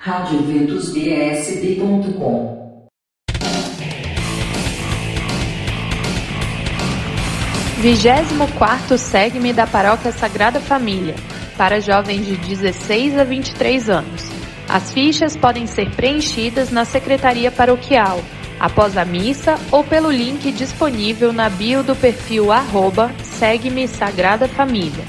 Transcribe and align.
radioventusbsb.com 0.00 2.78
24º 7.82 8.96
SEGME 8.96 9.52
da 9.52 9.66
Paróquia 9.66 10.12
Sagrada 10.12 10.60
Família, 10.60 11.16
para 11.56 11.80
jovens 11.80 12.24
de 12.24 12.36
16 12.36 13.18
a 13.18 13.24
23 13.24 13.90
anos. 13.90 14.22
As 14.68 14.92
fichas 14.92 15.36
podem 15.36 15.66
ser 15.66 15.90
preenchidas 15.90 16.70
na 16.70 16.84
Secretaria 16.84 17.50
Paroquial, 17.50 18.20
após 18.60 18.96
a 18.96 19.04
missa 19.04 19.58
ou 19.72 19.82
pelo 19.82 20.12
link 20.12 20.52
disponível 20.52 21.32
na 21.32 21.50
bio 21.50 21.82
do 21.82 21.96
perfil 21.96 22.52
arroba 22.52 23.10
Segue-me 23.24 23.88
Sagrada 23.88 24.46
Família. 24.46 25.04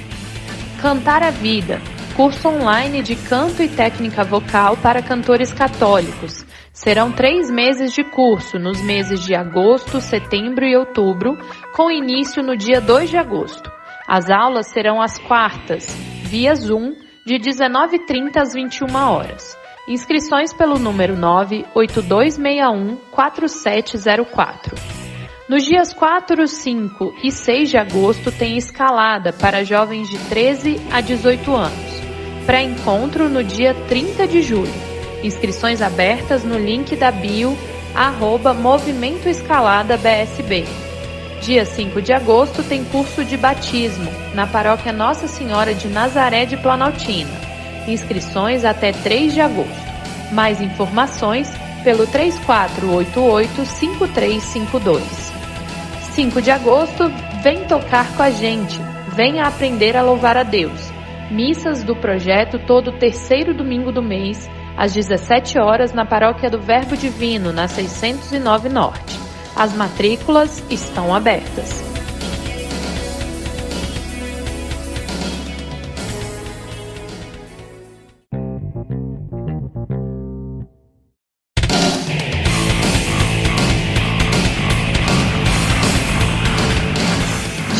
Cantar 0.81 1.21
a 1.21 1.29
Vida, 1.29 1.79
curso 2.19 2.49
online 2.49 3.01
de 3.01 3.15
canto 3.15 3.63
e 3.63 3.69
técnica 3.69 4.25
vocal 4.25 4.75
para 4.75 5.01
cantores 5.01 5.53
católicos. 5.53 6.45
Serão 6.73 7.13
três 7.13 7.49
meses 7.49 7.93
de 7.93 8.03
curso, 8.03 8.59
nos 8.59 8.81
meses 8.81 9.23
de 9.23 9.33
agosto, 9.33 10.01
setembro 10.01 10.65
e 10.65 10.75
outubro, 10.75 11.37
com 11.73 11.89
início 11.89 12.43
no 12.43 12.57
dia 12.57 12.81
2 12.81 13.09
de 13.09 13.15
agosto. 13.15 13.71
As 14.05 14.29
aulas 14.29 14.67
serão 14.67 15.01
às 15.01 15.17
quartas, 15.17 15.87
via 16.23 16.53
Zoom, 16.55 16.91
de 17.25 17.35
19h30 17.35 18.35
às 18.35 18.53
21 18.53 18.93
horas. 18.97 19.57
Inscrições 19.87 20.51
pelo 20.51 20.77
número 20.77 21.15
98261 21.15 22.97
4704. 23.11 24.75
Nos 25.47 25.63
dias 25.63 25.93
4, 25.93 26.45
5 26.45 27.15
e 27.23 27.31
6 27.31 27.69
de 27.69 27.77
agosto 27.77 28.29
tem 28.29 28.57
escalada 28.57 29.31
para 29.31 29.63
jovens 29.63 30.09
de 30.09 30.17
13 30.27 30.81
a 30.91 30.99
18 30.99 31.55
anos 31.55 31.88
pré-encontro 32.49 33.29
no 33.29 33.43
dia 33.43 33.75
30 33.87 34.25
de 34.25 34.41
julho. 34.41 34.73
Inscrições 35.21 35.83
abertas 35.83 36.43
no 36.43 36.57
link 36.57 36.95
da 36.95 37.11
bio, 37.11 37.55
arroba 37.93 38.55
Movimento 38.55 39.29
Escalada 39.29 39.95
BSB. 39.97 40.65
Dia 41.43 41.63
5 41.63 42.01
de 42.01 42.11
agosto 42.11 42.63
tem 42.63 42.83
curso 42.85 43.23
de 43.23 43.37
batismo 43.37 44.11
na 44.33 44.47
paróquia 44.47 44.91
Nossa 44.91 45.27
Senhora 45.27 45.75
de 45.75 45.87
Nazaré 45.89 46.47
de 46.47 46.57
Planaltina. 46.57 47.29
Inscrições 47.87 48.65
até 48.65 48.93
3 48.93 49.31
de 49.31 49.41
agosto. 49.41 49.87
Mais 50.31 50.59
informações 50.59 51.47
pelo 51.83 52.07
3488-5352. 52.07 55.01
5 56.15 56.41
de 56.41 56.49
agosto, 56.49 57.11
vem 57.43 57.63
tocar 57.65 58.07
com 58.17 58.23
a 58.23 58.31
gente. 58.31 58.81
Venha 59.15 59.45
aprender 59.45 59.95
a 59.95 60.01
louvar 60.01 60.35
a 60.35 60.41
Deus. 60.41 60.88
Missas 61.31 61.83
do 61.83 61.95
projeto 61.95 62.57
todo 62.65 62.97
terceiro 62.97 63.53
domingo 63.53 63.91
do 63.91 64.01
mês, 64.01 64.49
às 64.75 64.93
17 64.93 65.59
horas, 65.59 65.93
na 65.93 66.03
Paróquia 66.03 66.49
do 66.49 66.59
Verbo 66.59 66.97
Divino, 66.97 67.53
na 67.53 67.67
609 67.67 68.67
Norte. 68.67 69.19
As 69.55 69.73
matrículas 69.75 70.63
estão 70.71 71.13
abertas. 71.13 71.98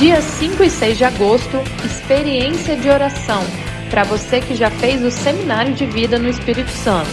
Dias 0.09 0.23
5 0.23 0.63
e 0.63 0.69
6 0.71 0.97
de 0.97 1.05
agosto, 1.05 1.61
experiência 1.85 2.75
de 2.75 2.89
oração, 2.89 3.43
para 3.91 4.03
você 4.03 4.41
que 4.41 4.55
já 4.55 4.71
fez 4.71 5.05
o 5.05 5.11
seminário 5.11 5.71
de 5.75 5.85
vida 5.85 6.17
no 6.17 6.27
Espírito 6.27 6.71
Santo. 6.71 7.11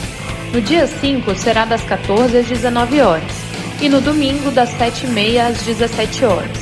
No 0.51 0.63
dia 0.63 0.87
5 0.87 1.35
será 1.35 1.67
das 1.67 1.83
14 1.83 2.39
às 2.39 2.47
19 2.47 3.03
horas 3.03 3.31
e 3.83 3.89
no 3.91 4.01
domingo 4.01 4.51
das 4.51 4.71
7h30 4.79 5.47
às 5.47 5.63
17 5.63 6.25
horas. 6.25 6.57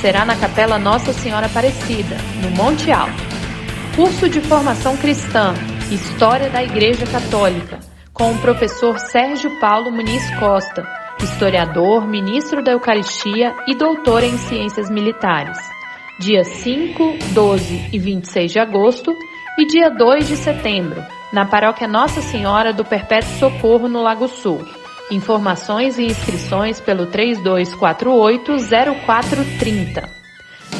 Será 0.00 0.24
na 0.24 0.34
Capela 0.36 0.78
Nossa 0.78 1.12
Senhora 1.12 1.44
Aparecida, 1.44 2.16
no 2.40 2.48
Monte 2.52 2.90
Alto. 2.90 3.22
Curso 3.94 4.26
de 4.26 4.40
Formação 4.40 4.96
Cristã, 4.96 5.52
História 5.90 6.48
da 6.48 6.64
Igreja 6.64 7.04
Católica, 7.04 7.78
com 8.10 8.32
o 8.32 8.38
professor 8.38 8.98
Sérgio 8.98 9.50
Paulo 9.60 9.92
Muniz 9.92 10.22
Costa 10.36 11.04
historiador, 11.22 12.06
ministro 12.06 12.62
da 12.62 12.72
Eucaristia 12.72 13.54
e 13.66 13.74
doutor 13.74 14.22
em 14.22 14.36
Ciências 14.36 14.90
Militares. 14.90 15.73
Dia 16.16 16.44
5, 16.44 17.18
12 17.32 17.88
e 17.92 17.98
26 17.98 18.52
de 18.52 18.60
agosto 18.60 19.18
e 19.58 19.66
dia 19.66 19.90
2 19.90 20.28
de 20.28 20.36
setembro, 20.36 21.02
na 21.32 21.44
Paróquia 21.44 21.88
Nossa 21.88 22.22
Senhora 22.22 22.72
do 22.72 22.84
Perpétuo 22.84 23.36
Socorro, 23.36 23.88
no 23.88 24.00
Lago 24.00 24.28
Sul. 24.28 24.64
Informações 25.10 25.98
e 25.98 26.04
inscrições 26.04 26.78
pelo 26.78 27.08
3248-0430. 27.08 30.08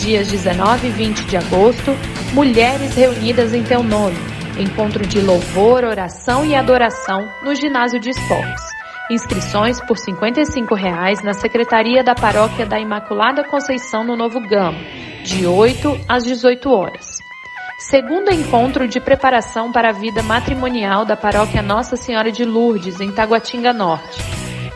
Dias 0.00 0.26
19 0.26 0.88
e 0.88 0.90
20 0.90 1.20
de 1.26 1.36
agosto, 1.36 1.96
Mulheres 2.32 2.92
Reunidas 2.92 3.54
em 3.54 3.62
Teu 3.62 3.84
Nome. 3.84 4.18
Encontro 4.58 5.06
de 5.06 5.20
louvor, 5.20 5.84
oração 5.84 6.44
e 6.44 6.56
adoração 6.56 7.28
no 7.40 7.54
ginásio 7.54 8.00
de 8.00 8.10
esportes. 8.10 8.75
Inscrições 9.08 9.80
por 9.80 9.96
55 9.96 10.74
reais 10.74 11.22
na 11.22 11.32
Secretaria 11.32 12.02
da 12.02 12.12
Paróquia 12.12 12.66
da 12.66 12.80
Imaculada 12.80 13.44
Conceição 13.44 14.02
no 14.02 14.16
Novo 14.16 14.40
Gama, 14.40 14.80
de 15.22 15.46
8 15.46 16.00
às 16.08 16.24
18 16.24 16.68
horas. 16.68 17.18
Segundo 17.78 18.32
encontro 18.32 18.88
de 18.88 18.98
preparação 18.98 19.70
para 19.70 19.90
a 19.90 19.92
vida 19.92 20.24
matrimonial 20.24 21.04
da 21.04 21.16
Paróquia 21.16 21.62
Nossa 21.62 21.94
Senhora 21.94 22.32
de 22.32 22.44
Lourdes, 22.44 23.00
em 23.00 23.12
Taguatinga 23.12 23.72
Norte. 23.72 24.20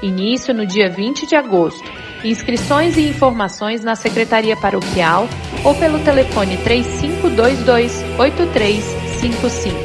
Início 0.01 0.55
no 0.55 0.65
dia 0.65 0.89
20 0.89 1.27
de 1.27 1.35
agosto. 1.35 1.91
Inscrições 2.23 2.97
e 2.97 3.09
informações 3.09 3.83
na 3.83 3.97
Secretaria 3.97 4.57
Paroquial 4.57 5.27
ou 5.65 5.75
pelo 5.75 5.99
telefone 6.05 6.57
3522 6.59 8.05
8355. 8.17 9.77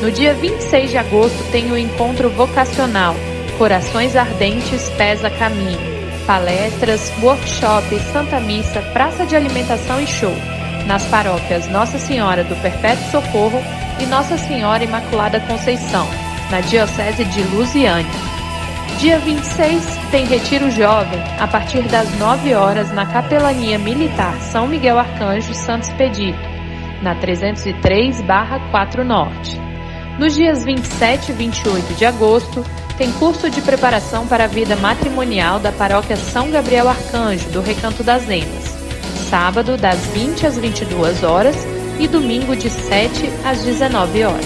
No 0.00 0.12
dia 0.12 0.32
26 0.32 0.90
de 0.90 0.96
agosto 0.96 1.50
tem 1.50 1.72
o 1.72 1.76
encontro 1.76 2.30
vocacional 2.30 3.16
Corações 3.58 4.14
Ardentes 4.14 4.88
Pesa 4.90 5.28
Caminho. 5.28 5.80
Palestras, 6.24 7.12
workshops, 7.20 8.00
Santa 8.12 8.38
Missa, 8.38 8.80
praça 8.92 9.26
de 9.26 9.34
alimentação 9.34 10.00
e 10.00 10.06
show. 10.06 10.32
Nas 10.86 11.04
paróquias 11.06 11.66
Nossa 11.68 11.98
Senhora 11.98 12.44
do 12.44 12.54
Perpétuo 12.62 13.10
Socorro 13.10 13.60
e 13.98 14.06
Nossa 14.06 14.38
Senhora 14.38 14.84
Imaculada 14.84 15.40
Conceição, 15.40 16.06
na 16.52 16.60
Diocese 16.60 17.24
de 17.24 17.42
Lusiânia. 17.42 18.08
Dia 19.00 19.18
26 19.18 19.84
tem 20.12 20.24
Retiro 20.26 20.70
Jovem, 20.70 21.20
a 21.40 21.48
partir 21.48 21.82
das 21.88 22.16
9 22.16 22.54
horas 22.54 22.92
na 22.92 23.06
Capelania 23.06 23.78
Militar 23.78 24.38
São 24.40 24.68
Miguel 24.68 25.00
Arcanjo 25.00 25.52
Santos 25.52 25.88
Expedito, 25.88 26.38
na 27.02 27.16
303-4 27.16 29.02
Norte. 29.02 29.60
Nos 30.16 30.36
dias 30.36 30.64
27 30.64 31.32
e 31.32 31.34
28 31.34 31.94
de 31.94 32.04
agosto, 32.04 32.64
tem 32.98 33.12
curso 33.12 33.48
de 33.48 33.62
preparação 33.62 34.26
para 34.26 34.44
a 34.44 34.46
vida 34.48 34.74
matrimonial 34.74 35.60
da 35.60 35.70
paróquia 35.70 36.16
São 36.16 36.50
Gabriel 36.50 36.88
Arcanjo, 36.88 37.48
do 37.50 37.60
Recanto 37.60 38.02
das 38.02 38.28
Emas. 38.28 38.76
Sábado, 39.30 39.76
das 39.76 40.00
20 40.06 40.44
às 40.44 40.58
22 40.58 41.22
horas 41.22 41.54
e 42.00 42.08
domingo, 42.08 42.56
de 42.56 42.68
7 42.68 43.30
às 43.44 43.62
19 43.62 44.24
horas. 44.24 44.44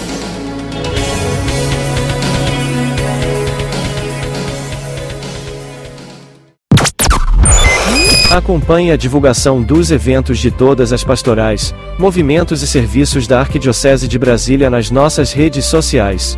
Acompanhe 8.29 8.91
a 8.91 8.97
divulgação 8.97 9.61
dos 9.61 9.89
eventos 9.89 10.37
de 10.37 10.51
todas 10.51 10.93
as 10.93 11.03
pastorais, 11.03 11.73
movimentos 11.97 12.61
e 12.61 12.67
serviços 12.67 13.27
da 13.27 13.39
Arquidiocese 13.39 14.07
de 14.07 14.19
Brasília 14.19 14.69
nas 14.69 14.91
nossas 14.91 15.33
redes 15.33 15.65
sociais. 15.65 16.37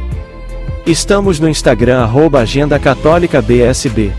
Estamos 0.85 1.39
no 1.39 1.49
Instagram 1.49 2.03
arroba 2.03 2.41
Agenda 2.41 2.77
Católica 2.77 3.41
BSB. 3.41 4.11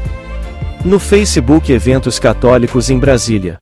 No 0.84 0.98
Facebook 0.98 1.72
Eventos 1.72 2.18
Católicos 2.18 2.90
em 2.90 2.98
Brasília. 2.98 3.56